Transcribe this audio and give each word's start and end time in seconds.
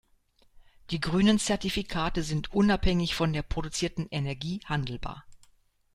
Die 0.89 0.99
Grünen 0.99 1.37
Zertifikate 1.37 2.23
sind 2.23 2.51
unabhängig 2.53 3.13
von 3.13 3.33
der 3.33 3.43
produzierten 3.43 4.07
Energie 4.09 4.59
handelbar. 4.65 5.25